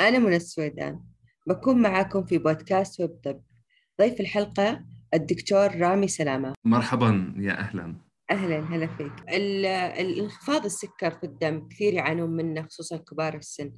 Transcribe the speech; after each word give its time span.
أنا 0.00 0.18
منى 0.18 0.36
السويدان. 0.36 1.00
بكون 1.46 1.82
معاكم 1.82 2.24
في 2.24 2.38
بودكاست 2.38 3.00
ويب 3.00 3.10
طب. 3.24 3.42
ضيف 4.00 4.20
الحلقة 4.20 4.84
الدكتور 5.14 5.76
رامي 5.76 6.08
سلامة. 6.08 6.54
مرحبا 6.64 7.34
يا 7.38 7.52
أهلا. 7.52 7.96
أهلا 8.30 8.58
هلا 8.58 8.86
فيك. 8.86 9.12
الانخفاض 10.00 10.64
السكر 10.64 11.10
في 11.10 11.24
الدم 11.24 11.68
كثير 11.68 11.94
يعانون 11.94 12.30
منه 12.30 12.62
خصوصا 12.62 12.96
كبار 12.96 13.36
السن 13.36 13.72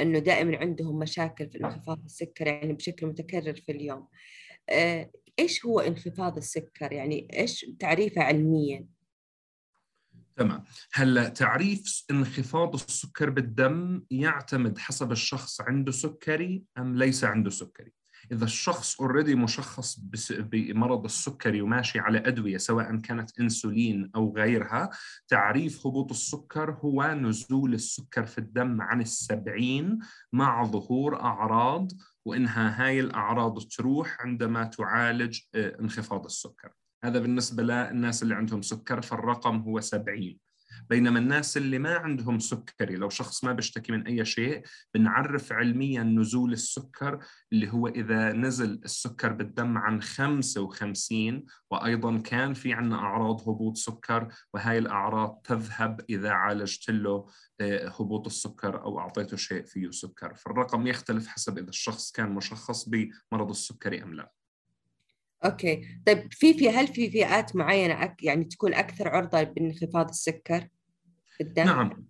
أنه 0.00 0.18
دائما 0.18 0.56
عندهم 0.56 0.98
مشاكل 0.98 1.50
في 1.50 1.58
انخفاض 1.64 2.04
السكر 2.04 2.46
يعني 2.46 2.72
بشكل 2.72 3.06
متكرر 3.06 3.54
في 3.54 3.72
اليوم. 3.72 4.08
آه، 4.70 5.10
إيش 5.38 5.66
هو 5.66 5.80
انخفاض 5.80 6.36
السكر؟ 6.36 6.92
يعني 6.92 7.28
إيش 7.34 7.66
تعريفه 7.80 8.22
علميا؟ 8.22 8.86
تمام 10.38 10.64
هلا 10.92 11.28
تعريف 11.28 12.04
انخفاض 12.10 12.74
السكر 12.74 13.30
بالدم 13.30 14.02
يعتمد 14.10 14.78
حسب 14.78 15.12
الشخص 15.12 15.60
عنده 15.60 15.92
سكري 15.92 16.64
أم 16.78 16.96
ليس 16.96 17.24
عنده 17.24 17.50
سكري؟ 17.50 17.92
إذا 18.32 18.44
الشخص 18.44 19.00
already 19.00 19.34
مشخص 19.34 19.98
بمرض 20.30 21.04
السكري 21.04 21.60
وماشي 21.60 21.98
على 21.98 22.18
أدوية 22.18 22.56
سواء 22.56 22.96
كانت 22.96 23.40
إنسولين 23.40 24.10
أو 24.16 24.34
غيرها 24.36 24.90
تعريف 25.28 25.86
هبوط 25.86 26.10
السكر 26.10 26.70
هو 26.70 27.14
نزول 27.14 27.74
السكر 27.74 28.26
في 28.26 28.38
الدم 28.38 28.82
عن 28.82 29.00
السبعين 29.00 29.98
مع 30.32 30.64
ظهور 30.64 31.20
أعراض 31.20 31.92
وإنها 32.24 32.84
هاي 32.84 33.00
الأعراض 33.00 33.62
تروح 33.62 34.16
عندما 34.20 34.64
تعالج 34.64 35.40
آه، 35.54 35.80
انخفاض 35.80 36.24
السكر. 36.24 36.72
هذا 37.04 37.18
بالنسبة 37.18 37.62
للناس 37.62 38.22
اللي 38.22 38.34
عندهم 38.34 38.62
سكر 38.62 39.02
فالرقم 39.02 39.56
هو 39.56 39.80
70 39.80 40.38
بينما 40.90 41.18
الناس 41.18 41.56
اللي 41.56 41.78
ما 41.78 41.94
عندهم 41.94 42.38
سكري 42.38 42.96
لو 42.96 43.08
شخص 43.08 43.44
ما 43.44 43.52
بيشتكي 43.52 43.92
من 43.92 44.06
أي 44.06 44.24
شيء 44.24 44.62
بنعرف 44.94 45.52
علميا 45.52 46.02
نزول 46.02 46.52
السكر 46.52 47.18
اللي 47.52 47.72
هو 47.72 47.88
إذا 47.88 48.32
نزل 48.32 48.80
السكر 48.84 49.32
بالدم 49.32 49.78
عن 49.78 50.02
55 50.02 51.44
وأيضا 51.70 52.18
كان 52.18 52.54
في 52.54 52.72
عنا 52.72 52.96
أعراض 52.96 53.48
هبوط 53.48 53.76
سكر 53.76 54.28
وهاي 54.54 54.78
الأعراض 54.78 55.40
تذهب 55.44 56.00
إذا 56.10 56.30
عالجت 56.30 56.90
له 56.90 57.26
آه، 57.60 57.88
هبوط 57.88 58.26
السكر 58.26 58.82
أو 58.82 58.98
أعطيته 58.98 59.36
شيء 59.36 59.64
فيه 59.64 59.90
سكر. 59.90 60.34
فالرقم 60.34 60.86
يختلف 60.86 61.26
حسب 61.26 61.58
إذا 61.58 61.68
الشخص 61.68 62.12
كان 62.12 62.30
مشخص 62.30 62.88
بمرض 62.88 63.50
السكري 63.50 64.02
أم 64.02 64.14
لا. 64.14 64.37
okay 65.44 66.00
طيب 66.06 66.32
في 66.32 66.54
في 66.54 66.70
هل 66.70 66.86
في 66.86 67.10
فئات 67.10 67.56
معينة 67.56 68.14
يعني 68.22 68.44
تكون 68.44 68.74
أكثر 68.74 69.08
عرضة 69.08 69.42
بانخفاض 69.42 70.08
السكر 70.08 70.68
الدم؟ 71.40 71.64
نعم 71.64 72.08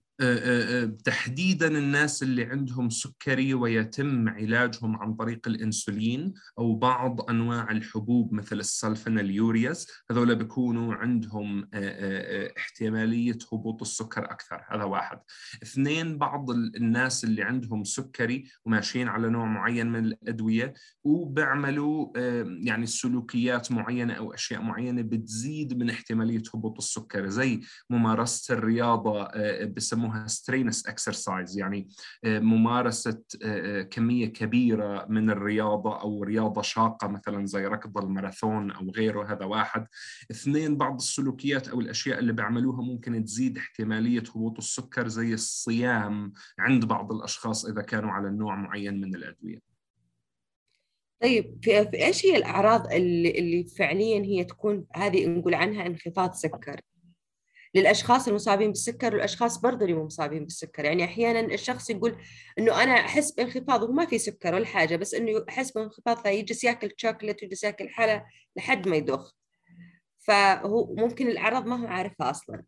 تحديدا 1.04 1.78
الناس 1.78 2.22
اللي 2.22 2.44
عندهم 2.44 2.90
سكري 2.90 3.54
ويتم 3.54 4.28
علاجهم 4.28 4.96
عن 4.96 5.14
طريق 5.14 5.48
الإنسولين 5.48 6.34
أو 6.58 6.74
بعض 6.74 7.30
أنواع 7.30 7.70
الحبوب 7.70 8.32
مثل 8.32 8.58
ال 8.58 8.68
sulfonylureas 8.68 9.90
هذول 10.10 10.34
بيكونوا 10.34 10.94
عندهم 10.94 11.68
احتمالية 12.58 13.38
هبوط 13.52 13.80
السكر 13.80 14.24
أكثر. 14.24 14.64
هذا 14.70 14.84
واحد. 14.84 15.18
اثنين 15.62 16.18
بعض 16.18 16.50
الناس 16.50 17.24
اللي 17.24 17.42
عندهم 17.42 17.84
سكري 17.84 18.44
وماشيين 18.64 19.08
على 19.08 19.28
نوع 19.28 19.44
معين 19.44 19.86
من 19.86 20.04
الأدوية 20.04 20.74
وبيعملوا 21.04 22.18
يعني 22.66 22.86
سلوكيات 22.86 23.72
معينة 23.72 24.14
أو 24.14 24.34
أشياء 24.34 24.62
معينة 24.62 25.02
بتزيد 25.02 25.78
من 25.78 25.90
احتمالية 25.90 26.42
هبوط 26.54 26.78
السكر. 26.78 27.28
زي 27.28 27.60
ممارسة 27.90 28.54
الرياضة 28.54 29.28
بسموها 29.64 30.07
يسموها 30.08 30.26
strenuous 30.26 30.86
exercise 30.86 31.58
يعني 31.58 31.88
آه، 32.24 32.38
ممارسة 32.38 33.22
آه، 33.42 33.80
آه، 33.80 33.82
كمية 33.82 34.26
كبيرة 34.26 35.06
من 35.08 35.30
الرياضة 35.30 36.00
أو 36.00 36.22
رياضة 36.22 36.62
شاقة 36.62 37.08
مثلا 37.08 37.46
زي 37.46 37.66
ركض 37.66 37.98
الماراثون 37.98 38.70
أو 38.70 38.90
غيره 38.90 39.32
هذا 39.32 39.44
واحد 39.44 39.86
اثنين 40.30 40.76
بعض 40.76 40.94
السلوكيات 40.94 41.68
أو 41.68 41.80
الأشياء 41.80 42.18
اللي 42.18 42.32
بيعملوها 42.32 42.82
ممكن 42.82 43.24
تزيد 43.24 43.58
احتمالية 43.58 44.22
هبوط 44.34 44.58
السكر 44.58 45.08
زي 45.08 45.34
الصيام 45.34 46.32
عند 46.58 46.84
بعض 46.84 47.12
الأشخاص 47.12 47.64
إذا 47.64 47.82
كانوا 47.82 48.10
على 48.10 48.30
نوع 48.30 48.56
معين 48.56 49.00
من 49.00 49.14
الأدوية 49.14 49.58
طيب 51.22 51.58
في, 51.62 51.84
في 51.90 52.04
إيش 52.06 52.26
هي 52.26 52.36
الأعراض 52.36 52.92
اللي 52.92 53.30
اللي 53.30 53.64
فعليا 53.64 54.24
هي 54.24 54.44
تكون 54.44 54.86
هذه 54.94 55.26
نقول 55.26 55.54
عنها 55.54 55.86
انخفاض 55.86 56.32
سكر؟ 56.32 56.80
للأشخاص 57.74 58.28
المصابين 58.28 58.68
بالسكر 58.68 59.14
والأشخاص 59.14 59.60
برضه 59.60 59.84
اللي 59.84 59.96
مو 59.96 60.04
مصابين 60.04 60.44
بالسكر. 60.44 60.84
يعني 60.84 61.04
أحيانا 61.04 61.54
الشخص 61.54 61.90
يقول 61.90 62.16
إنه 62.58 62.82
أنا 62.82 62.92
أحس 62.92 63.32
بانخفاض 63.32 63.82
وما 63.82 64.06
في 64.06 64.18
سكر 64.18 64.54
ولا 64.54 64.66
حاجة 64.66 64.96
بس 64.96 65.14
إنه 65.14 65.44
احس 65.48 65.70
بانخفاض 65.72 66.16
فيجلس 66.16 66.64
ياكل 66.64 66.90
شوكليت 66.96 67.42
ويجلس 67.42 67.64
ياكل 67.64 67.88
حلا 67.88 68.26
لحد 68.56 68.88
ما 68.88 68.96
يدخ 68.96 69.34
فهو 70.18 70.94
ممكن 70.94 71.28
الأعراض 71.28 71.66
ما 71.66 71.82
هو 71.82 71.86
عارفها 71.86 72.30
أصلا. 72.30 72.62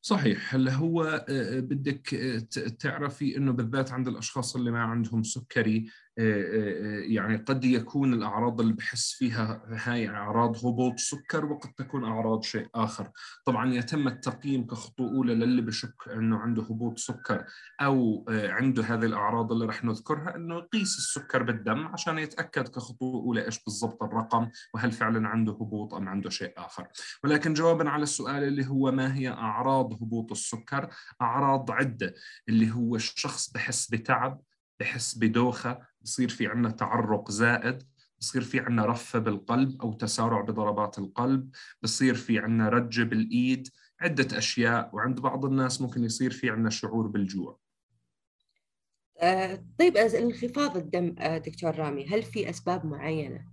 صحيح. 0.00 0.54
هلا 0.54 0.72
هو 0.72 1.04
آه، 1.04 1.24
آه، 1.28 1.60
بدك 1.60 2.14
آه، 2.14 2.38
تعرفي 2.78 3.36
إنه 3.36 3.52
بالذات 3.52 3.92
عند 3.92 4.08
الأشخاص 4.08 4.56
اللي 4.56 4.70
ما 4.70 4.82
عندهم 4.82 5.22
سكري 5.22 5.90
يعني 6.18 7.36
قد 7.36 7.64
يكون 7.64 8.14
الأعراض 8.14 8.60
اللي 8.60 8.72
بحس 8.72 9.12
فيها 9.12 9.62
هاي 9.68 10.08
أعراض 10.08 10.66
هبوط 10.66 10.98
سكر 10.98 11.44
وقد 11.44 11.72
تكون 11.72 12.04
أعراض 12.04 12.42
شيء 12.42 12.68
آخر. 12.74 13.10
طبعا 13.44 13.74
يتم 13.74 14.08
التقييم 14.08 14.66
كخطوة 14.66 15.08
أولى 15.08 15.34
للي 15.34 15.62
بشك 15.62 15.94
أنه 16.14 16.38
عنده 16.38 16.62
هبوط 16.62 16.98
سكر 16.98 17.44
أو 17.80 18.24
عنده 18.28 18.82
هذه 18.82 19.04
الأعراض 19.04 19.52
اللي 19.52 19.66
رح 19.66 19.84
نذكرها 19.84 20.36
أنه 20.36 20.56
يقيس 20.56 20.98
السكر 20.98 21.42
بالدم 21.42 21.86
عشان 21.86 22.18
يتأكد 22.18 22.68
كخطوة 22.68 23.22
أولى 23.22 23.44
إيش 23.44 23.64
بالضبط 23.64 24.02
الرقم 24.02 24.48
وهل 24.74 24.92
فعلا 24.92 25.28
عنده 25.28 25.52
هبوط 25.52 25.94
أم 25.94 26.08
عنده 26.08 26.30
شيء 26.30 26.52
آخر. 26.56 26.88
ولكن 27.24 27.54
جوابا 27.54 27.90
على 27.90 28.02
السؤال 28.02 28.44
اللي 28.44 28.66
هو 28.66 28.92
ما 28.92 29.14
هي 29.14 29.28
أعراض 29.28 29.92
هبوط 29.92 30.30
السكر؟ 30.30 30.88
أعراض 31.22 31.70
عدة 31.70 32.14
اللي 32.48 32.70
هو 32.70 32.96
الشخص 32.96 33.52
بحس 33.52 33.90
بتعب 33.90 34.40
بحس 34.80 35.18
بدوخة 35.18 35.78
بصير 36.02 36.28
في 36.28 36.46
عندنا 36.46 36.70
تعرق 36.70 37.30
زائد 37.30 37.82
بصير 38.20 38.42
في 38.42 38.60
عندنا 38.60 38.86
رفة 38.86 39.18
بالقلب 39.18 39.82
أو 39.82 39.92
تسارع 39.92 40.40
بضربات 40.40 40.98
القلب 40.98 41.50
بصير 41.82 42.14
في 42.14 42.38
عندنا 42.38 42.68
رجة 42.68 43.02
بالإيد 43.02 43.68
عدة 44.00 44.38
أشياء 44.38 44.90
وعند 44.92 45.20
بعض 45.20 45.44
الناس 45.44 45.80
ممكن 45.80 46.04
يصير 46.04 46.30
في 46.30 46.50
عندنا 46.50 46.70
شعور 46.70 47.06
بالجوع. 47.06 47.58
آه 49.20 49.64
طيب 49.78 49.96
انخفاض 49.96 50.76
الدم 50.76 51.14
آه 51.18 51.38
دكتور 51.38 51.78
رامي 51.78 52.06
هل 52.06 52.22
في 52.22 52.50
أسباب 52.50 52.86
معينة 52.86 53.44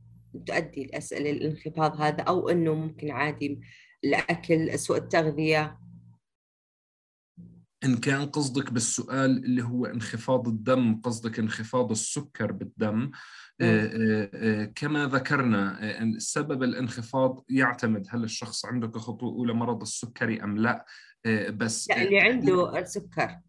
تؤدي 0.47 0.81
الأسئلة 0.85 1.29
الانخفاض 1.29 2.01
هذا 2.01 2.23
أو 2.23 2.49
أنه 2.49 2.73
ممكن 2.73 3.11
عادي 3.11 3.61
الأكل 4.03 4.79
سوء 4.79 4.97
التغذية؟ 4.97 5.77
إن 7.85 7.97
كان 7.97 8.25
قصدك 8.25 8.71
بالسؤال 8.71 9.45
اللي 9.45 9.63
هو 9.63 9.85
انخفاض 9.85 10.47
الدم 10.47 11.01
قصدك 11.01 11.39
انخفاض 11.39 11.91
السكر 11.91 12.51
بالدم. 12.51 13.11
آه، 13.61 13.85
آه، 13.85 14.29
آه، 14.33 14.65
كما 14.75 15.05
ذكرنا 15.05 15.79
سبب 16.17 16.63
الانخفاض 16.63 17.45
يعتمد 17.49 18.07
هل 18.09 18.23
الشخص 18.23 18.65
عنده 18.65 18.87
كخطوة 18.87 19.29
أولى 19.29 19.53
مرض 19.53 19.81
السكري 19.81 20.43
أم 20.43 20.57
لا. 20.57 20.85
بس 21.49 21.89
لا 21.89 22.01
اللي 22.01 22.19
عنده 22.19 22.79
السكر. 22.79 23.39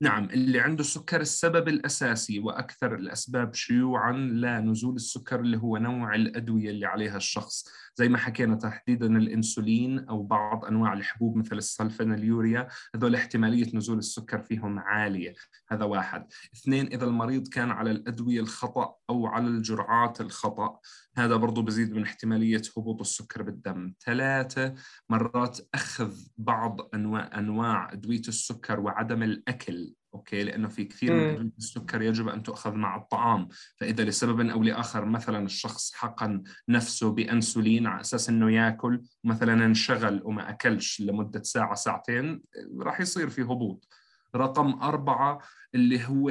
نعم 0.00 0.24
اللي 0.24 0.60
عنده 0.60 0.80
السكر 0.80 1.20
السبب 1.20 1.68
الأساسي 1.68 2.38
وأكثر 2.38 2.94
الأسباب 2.94 3.54
شيوعا 3.54 4.12
لنزول 4.12 4.96
السكر 4.96 5.40
اللي 5.40 5.56
هو 5.56 5.76
نوع 5.76 6.14
الأدوية 6.14 6.70
اللي 6.70 6.86
عليها 6.86 7.16
الشخص. 7.16 7.68
زي 7.96 8.08
ما 8.08 8.18
حكينا 8.18 8.54
تحديدا 8.54 9.06
الإنسولين 9.06 10.08
أو 10.08 10.22
بعض 10.22 10.64
أنواع 10.64 10.92
الحبوب 10.92 11.36
مثل 11.36 11.56
السلفناليوريا 11.56 12.68
هذول 12.94 13.14
احتمالية 13.14 13.76
نزول 13.76 13.98
السكر 13.98 14.42
فيهم 14.42 14.78
عالية. 14.78 15.34
هذا 15.70 15.84
واحد. 15.84 16.26
اثنين 16.54 16.86
إذا 16.86 17.04
المريض 17.04 17.48
كان 17.48 17.70
على 17.70 17.90
الأدوية 17.90 18.40
الخطأ 18.40 18.94
أو 19.10 19.26
على 19.26 19.46
الجرعات 19.46 20.20
الخطأ 20.20 20.78
هذا 21.16 21.36
برضو 21.36 21.62
بزيد 21.62 21.92
من 21.92 22.02
احتمالية 22.02 22.62
هبوط 22.76 23.00
السكر 23.00 23.42
بالدم. 23.42 23.94
ثلاثة 24.04 24.74
مرات 25.08 25.58
أخذ 25.74 26.16
بعض 26.38 26.80
أنواع 26.94 27.30
أنواع 27.38 27.92
أدوية 27.92 28.22
السكر 28.28 28.80
وعدم 28.80 29.22
الأكل. 29.22 29.93
أوكي؟ 30.14 30.42
لأنه 30.42 30.68
في 30.68 30.84
كثير 30.84 31.12
من 31.12 31.30
ادويه 31.30 31.50
السكر 31.58 32.02
يجب 32.02 32.28
أن 32.28 32.42
تؤخذ 32.42 32.72
مع 32.72 32.96
الطعام. 32.96 33.48
فإذا 33.76 34.04
لسبب 34.04 34.40
أو 34.40 34.62
لآخر 34.62 35.04
مثلا 35.04 35.46
الشخص 35.46 35.94
حقن 35.94 36.42
نفسه 36.68 37.10
بأنسولين 37.10 37.86
على 37.86 38.00
أساس 38.00 38.28
إنه 38.28 38.52
يأكل 38.52 39.02
مثلا 39.24 39.66
انشغل 39.66 40.22
وما 40.24 40.50
أكلش 40.50 41.00
لمدة 41.00 41.42
ساعة 41.42 41.74
ساعتين 41.74 42.42
راح 42.80 43.00
يصير 43.00 43.28
في 43.30 43.42
هبوط. 43.42 43.88
رقم 44.36 44.82
أربعة 44.82 45.38
اللي 45.74 46.04
هو 46.04 46.30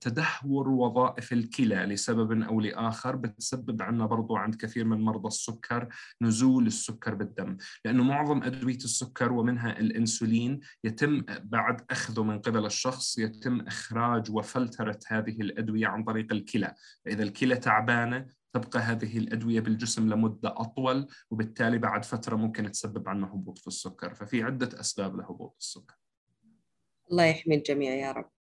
تدهور 0.00 0.68
وظائف 0.68 1.32
الكلى 1.32 1.76
لسبب 1.76 2.42
أو 2.42 2.60
لآخر 2.60 3.16
بتسبب 3.16 3.82
عنا 3.82 4.06
برضو 4.06 4.36
عند 4.36 4.54
كثير 4.54 4.84
من 4.84 5.00
مرضى 5.00 5.28
السكر 5.28 5.88
نزول 6.22 6.66
السكر 6.66 7.14
بالدم. 7.14 7.56
لأنه 7.84 8.04
معظم 8.04 8.42
أدوية 8.42 8.76
السكر 8.76 9.32
ومنها 9.32 9.80
الإنسولين 9.80 10.60
يتم 10.84 11.22
بعد 11.42 11.84
أخذه 11.90 12.22
من 12.22 12.38
قبل 12.38 12.66
الشخص 12.66 13.18
يتم 13.18 13.60
إخراج 13.60 14.30
وفلترة 14.30 14.98
هذه 15.06 15.40
الأدوية 15.40 15.86
عن 15.86 16.04
طريق 16.04 16.32
الكلى. 16.32 16.74
فإذا 17.04 17.22
الكلى 17.22 17.56
تعبانة 17.56 18.26
تبقى 18.52 18.80
هذه 18.80 19.18
الأدوية 19.18 19.60
بالجسم 19.60 20.08
لمدة 20.08 20.54
أطول 20.56 21.06
وبالتالي 21.30 21.78
بعد 21.78 22.04
فترة 22.04 22.36
ممكن 22.36 22.70
تسبب 22.70 23.08
عنا 23.08 23.26
هبوط 23.26 23.58
في 23.58 23.66
السكر. 23.66 24.14
ففي 24.14 24.42
عدة 24.42 24.80
أسباب 24.80 25.16
لهبوط 25.16 25.56
السكر. 25.60 25.94
الله 27.10 27.24
يحمي 27.24 27.54
الجميع 27.54 27.94
يا 27.94 28.12
رب. 28.12 28.30